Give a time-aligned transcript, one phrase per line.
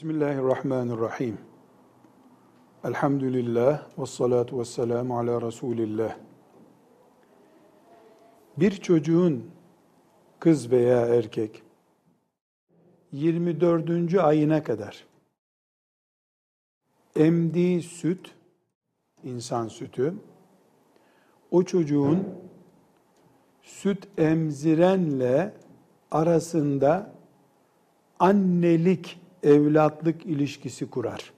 [0.00, 1.38] Bismillahirrahmanirrahim.
[2.84, 6.16] Elhamdülillah ve salatu ve selamu ala Resulillah.
[8.56, 9.50] Bir çocuğun
[10.38, 11.62] kız veya erkek
[13.12, 14.14] 24.
[14.14, 15.06] ayına kadar
[17.16, 18.34] emdiği süt,
[19.24, 20.14] insan sütü,
[21.50, 22.28] o çocuğun
[23.62, 25.54] süt emzirenle
[26.10, 27.12] arasında
[28.18, 31.32] annelik, evlatlık ilişkisi kurar.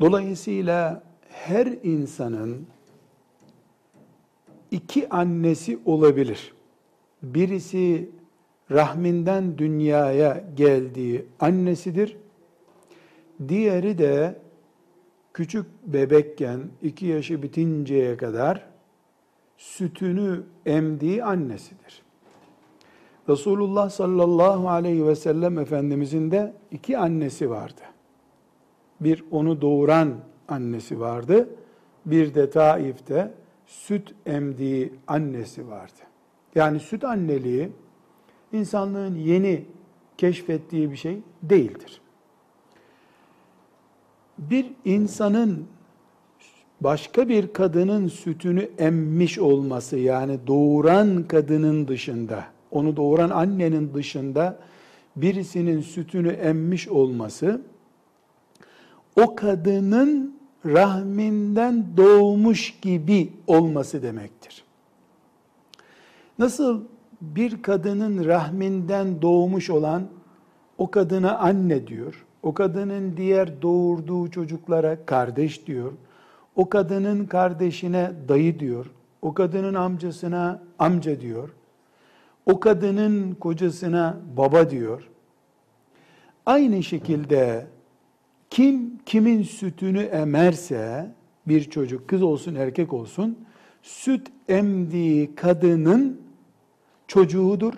[0.00, 2.66] Dolayısıyla her insanın
[4.70, 6.54] iki annesi olabilir.
[7.22, 8.10] Birisi
[8.70, 12.16] rahminden dünyaya geldiği annesidir.
[13.48, 14.38] Diğeri de
[15.34, 18.66] küçük bebekken iki yaşı bitinceye kadar
[19.56, 22.02] sütünü emdiği annesidir.
[23.32, 27.80] Resulullah sallallahu aleyhi ve sellem Efendimizin de iki annesi vardı.
[29.00, 30.14] Bir onu doğuran
[30.48, 31.48] annesi vardı.
[32.06, 33.32] Bir de Taif'te
[33.66, 36.00] süt emdiği annesi vardı.
[36.54, 37.68] Yani süt anneliği
[38.52, 39.64] insanlığın yeni
[40.18, 42.00] keşfettiği bir şey değildir.
[44.38, 45.66] Bir insanın
[46.80, 54.58] başka bir kadının sütünü emmiş olması yani doğuran kadının dışında, onu doğuran annenin dışında
[55.16, 57.60] birisinin sütünü emmiş olması
[59.16, 64.64] o kadının rahminden doğmuş gibi olması demektir.
[66.38, 66.84] Nasıl
[67.20, 70.06] bir kadının rahminden doğmuş olan
[70.78, 72.26] o kadına anne diyor.
[72.42, 75.92] O kadının diğer doğurduğu çocuklara kardeş diyor.
[76.56, 78.86] O kadının kardeşine dayı diyor.
[79.22, 81.54] O kadının amcasına amca diyor.
[82.46, 85.08] O kadının kocasına baba diyor.
[86.46, 87.66] Aynı şekilde
[88.50, 91.10] kim kimin sütünü emerse
[91.46, 93.38] bir çocuk kız olsun erkek olsun
[93.82, 96.20] süt emdiği kadının
[97.06, 97.72] çocuğudur.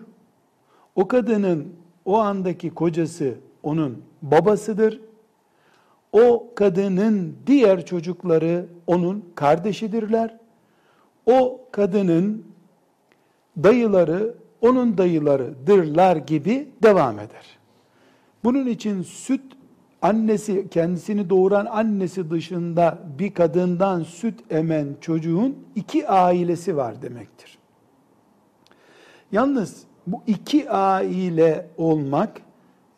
[0.94, 1.72] O kadının
[2.05, 5.00] o andaki kocası onun babasıdır.
[6.12, 10.38] O kadının diğer çocukları onun kardeşidirler.
[11.27, 12.44] O kadının
[13.56, 17.58] dayıları onun dayılarıdırlar gibi devam eder.
[18.44, 19.42] Bunun için süt
[20.02, 27.58] annesi kendisini doğuran annesi dışında bir kadından süt emen çocuğun iki ailesi var demektir.
[29.32, 32.41] Yalnız bu iki aile olmak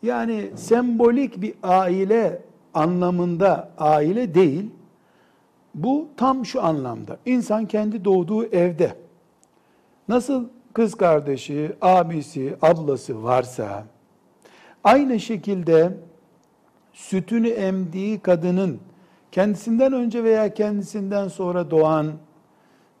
[0.03, 2.41] yani sembolik bir aile
[2.73, 4.69] anlamında aile değil.
[5.75, 7.17] Bu tam şu anlamda.
[7.25, 8.95] İnsan kendi doğduğu evde
[10.07, 10.45] nasıl
[10.77, 13.85] kız kardeşi, abisi, ablası varsa
[14.83, 15.97] aynı şekilde
[16.93, 18.79] sütünü emdiği kadının
[19.31, 22.13] kendisinden önce veya kendisinden sonra doğan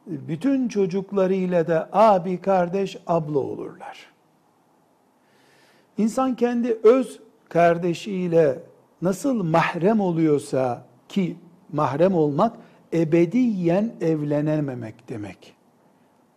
[0.07, 4.05] bütün çocuklarıyla da abi, kardeş, abla olurlar.
[5.97, 8.59] İnsan kendi öz kardeşiyle
[9.01, 11.35] nasıl mahrem oluyorsa ki
[11.73, 12.57] mahrem olmak
[12.93, 15.56] ebediyen evlenememek demek.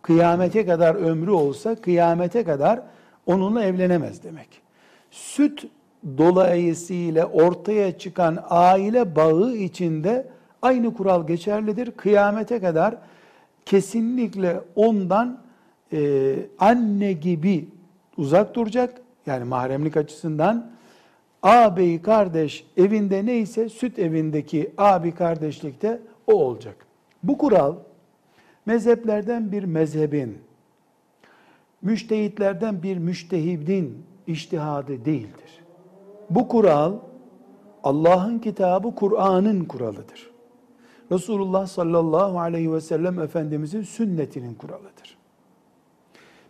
[0.01, 2.81] Kıyamete kadar ömrü olsa kıyamete kadar
[3.25, 4.47] onunla evlenemez demek.
[5.11, 5.65] Süt
[6.17, 10.27] dolayısıyla ortaya çıkan aile bağı içinde
[10.61, 11.91] aynı kural geçerlidir.
[11.91, 12.95] Kıyamete kadar
[13.65, 15.37] kesinlikle ondan
[15.93, 17.67] e, anne gibi
[18.17, 19.01] uzak duracak.
[19.25, 20.71] Yani mahremlik açısından
[21.43, 26.75] ağabey kardeş evinde neyse süt evindeki abi kardeşlikte o olacak.
[27.23, 27.75] Bu kural
[28.65, 30.37] mezheplerden bir mezhebin,
[31.81, 35.61] müştehitlerden bir müştehidin iştihadı değildir.
[36.29, 36.93] Bu kural
[37.83, 40.31] Allah'ın kitabı Kur'an'ın kuralıdır.
[41.11, 45.17] Resulullah sallallahu aleyhi ve sellem Efendimizin sünnetinin kuralıdır.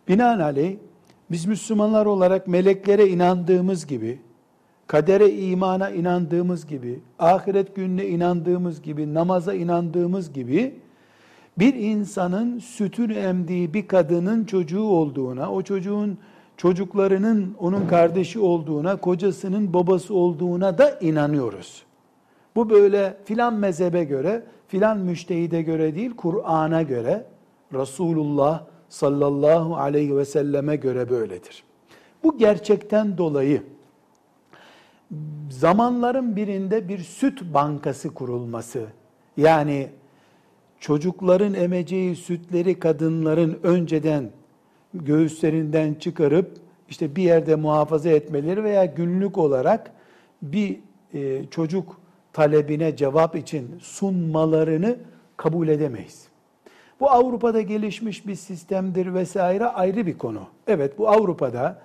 [0.08, 0.76] Binaenaleyh
[1.30, 4.20] biz Müslümanlar olarak meleklere inandığımız gibi,
[4.86, 10.74] kadere imana inandığımız gibi, ahiret gününe inandığımız gibi, namaza inandığımız gibi,
[11.58, 16.18] bir insanın sütünü emdiği bir kadının çocuğu olduğuna, o çocuğun
[16.56, 21.82] çocuklarının onun kardeşi olduğuna, kocasının babası olduğuna da inanıyoruz.
[22.56, 27.26] Bu böyle filan mezhebe göre, filan müştehide göre değil, Kur'an'a göre,
[27.74, 31.64] Resulullah sallallahu aleyhi ve selleme göre böyledir.
[32.24, 33.62] Bu gerçekten dolayı
[35.50, 38.86] zamanların birinde bir süt bankası kurulması,
[39.36, 39.88] yani
[40.82, 44.30] çocukların emeceği sütleri kadınların önceden
[44.94, 46.50] göğüslerinden çıkarıp
[46.88, 49.90] işte bir yerde muhafaza etmeleri veya günlük olarak
[50.42, 50.78] bir
[51.14, 52.00] e, çocuk
[52.32, 54.96] talebine cevap için sunmalarını
[55.36, 56.28] kabul edemeyiz.
[57.00, 60.42] Bu Avrupa'da gelişmiş bir sistemdir vesaire ayrı bir konu.
[60.66, 61.78] Evet bu Avrupa'da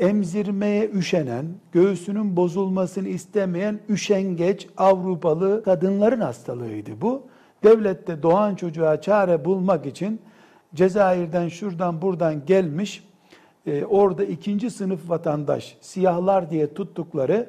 [0.00, 7.31] emzirmeye üşenen, göğsünün bozulmasını istemeyen üşengeç Avrupalı kadınların hastalığıydı bu.
[7.62, 10.20] Devlette doğan çocuğa çare bulmak için
[10.74, 13.04] Cezayir'den şuradan buradan gelmiş,
[13.66, 17.48] e, orada ikinci sınıf vatandaş, siyahlar diye tuttukları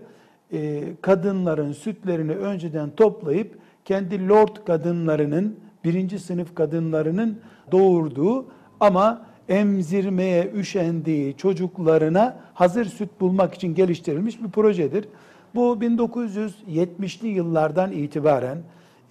[0.54, 7.40] e, kadınların sütlerini önceden toplayıp kendi lord kadınlarının, birinci sınıf kadınlarının
[7.72, 8.46] doğurduğu
[8.80, 15.08] ama emzirmeye üşendiği çocuklarına hazır süt bulmak için geliştirilmiş bir projedir.
[15.56, 18.58] Bu 1970'li yıllardan itibaren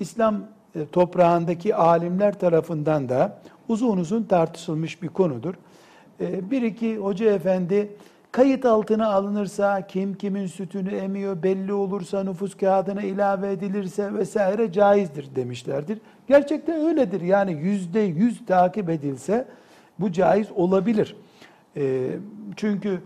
[0.01, 0.45] İslam
[0.93, 3.39] toprağındaki alimler tarafından da
[3.69, 5.55] uzun uzun tartışılmış bir konudur.
[6.21, 7.97] E, bir iki hoca efendi
[8.33, 15.37] kayıt altına alınırsa kim kimin sütünü emiyor belli olursa nüfus kağıdına ilave edilirse vesaire caizdir
[15.37, 15.99] demişlerdir.
[16.29, 17.21] Gerçekten öyledir.
[17.21, 19.49] Yani yüzde yüz takip edilse
[19.99, 21.17] bu caiz olabilir.
[21.77, 22.11] E,
[22.57, 23.01] çünkü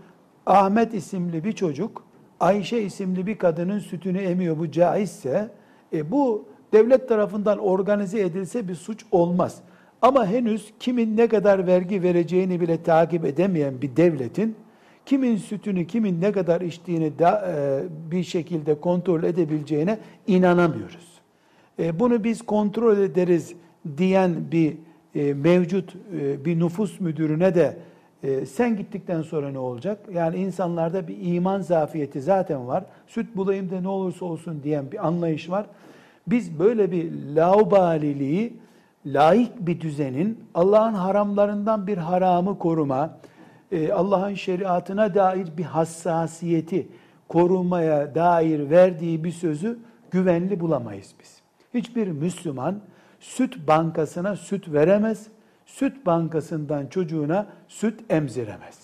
[0.45, 2.03] Ahmet isimli bir çocuk
[2.39, 5.49] Ayşe isimli bir kadının sütünü emiyor bu caizse
[5.93, 9.61] e, bu devlet tarafından organize edilse bir suç olmaz.
[10.01, 14.55] Ama henüz kimin ne kadar vergi vereceğini bile takip edemeyen bir devletin
[15.07, 21.07] kimin sütünü, kimin ne kadar içtiğini da, e, bir şekilde kontrol edebileceğine inanamıyoruz.
[21.79, 23.53] E, bunu biz kontrol ederiz
[23.97, 24.73] diyen bir
[25.15, 27.77] e, mevcut e, bir nüfus müdürüne de
[28.23, 29.99] e, sen gittikten sonra ne olacak?
[30.13, 32.85] Yani insanlarda bir iman zafiyeti zaten var.
[33.07, 35.65] Süt bulayım da ne olursa olsun diyen bir anlayış var.
[36.27, 38.53] Biz böyle bir laubaliliği
[39.05, 43.17] laik bir düzenin Allah'ın haramlarından bir haramı koruma,
[43.71, 46.87] e, Allah'ın şeriatına dair bir hassasiyeti
[47.27, 49.79] korumaya dair verdiği bir sözü
[50.11, 51.41] güvenli bulamayız biz.
[51.73, 52.79] Hiçbir Müslüman
[53.19, 55.27] süt bankasına süt veremez,
[55.65, 58.79] süt bankasından çocuğuna süt emziremez.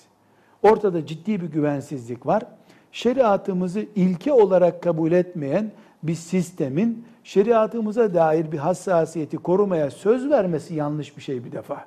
[0.62, 2.44] Ortada ciddi bir güvensizlik var.
[2.92, 5.72] Şeriatımızı ilke olarak kabul etmeyen
[6.04, 11.86] bir sistemin şeriatımıza dair bir hassasiyeti korumaya söz vermesi yanlış bir şey bir defa.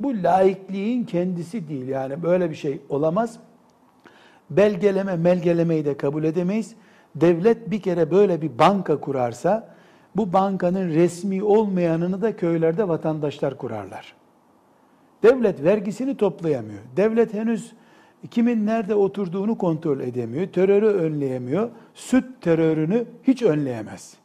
[0.00, 3.38] Bu laikliğin kendisi değil yani böyle bir şey olamaz.
[4.50, 6.74] Belgeleme, melgelemeyi de kabul edemeyiz.
[7.14, 9.74] Devlet bir kere böyle bir banka kurarsa
[10.16, 14.14] bu bankanın resmi olmayanını da köylerde vatandaşlar kurarlar.
[15.22, 16.80] Devlet vergisini toplayamıyor.
[16.96, 17.72] Devlet henüz
[18.30, 20.46] kimin nerede oturduğunu kontrol edemiyor.
[20.46, 21.70] Terörü önleyemiyor.
[21.94, 24.21] Süt terörünü hiç önleyemez.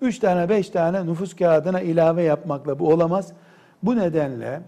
[0.00, 3.32] Üç tane beş tane nüfus kağıdına ilave yapmakla bu olamaz.
[3.82, 4.60] Bu nedenle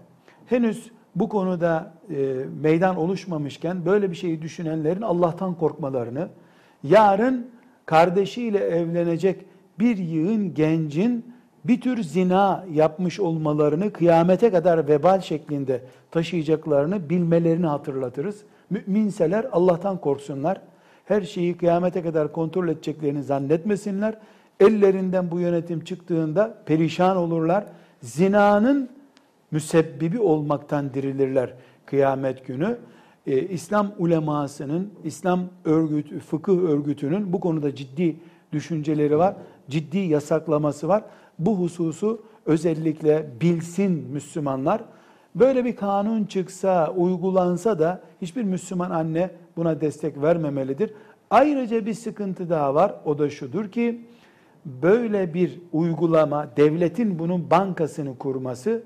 [0.45, 2.15] henüz bu konuda e,
[2.61, 6.27] meydan oluşmamışken böyle bir şeyi düşünenlerin Allah'tan korkmalarını,
[6.83, 7.47] yarın
[7.85, 9.45] kardeşiyle evlenecek
[9.79, 11.25] bir yığın gencin
[11.65, 15.81] bir tür zina yapmış olmalarını kıyamete kadar vebal şeklinde
[16.11, 18.41] taşıyacaklarını bilmelerini hatırlatırız.
[18.69, 20.61] Müminseler Allah'tan korksunlar.
[21.05, 24.15] Her şeyi kıyamete kadar kontrol edeceklerini zannetmesinler.
[24.59, 27.65] Ellerinden bu yönetim çıktığında perişan olurlar.
[28.01, 28.89] Zinanın
[29.51, 31.53] müsebbibi olmaktan dirilirler
[31.85, 32.77] kıyamet günü.
[33.27, 38.15] Ee, İslam ulemasının, İslam örgüt, fıkıh örgütünün bu konuda ciddi
[38.53, 39.35] düşünceleri var.
[39.69, 41.03] Ciddi yasaklaması var.
[41.39, 44.81] Bu hususu özellikle bilsin Müslümanlar.
[45.35, 50.93] Böyle bir kanun çıksa, uygulansa da hiçbir Müslüman anne buna destek vermemelidir.
[51.29, 52.95] Ayrıca bir sıkıntı daha var.
[53.05, 54.01] O da şudur ki
[54.65, 58.83] böyle bir uygulama, devletin bunun bankasını kurması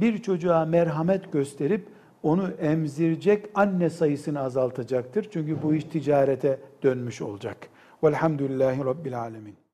[0.00, 1.86] bir çocuğa merhamet gösterip
[2.22, 5.28] onu emzirecek anne sayısını azaltacaktır.
[5.32, 7.56] Çünkü bu iş ticarete dönmüş olacak.
[8.04, 9.69] Velhamdülillahi Rabbil Alemin.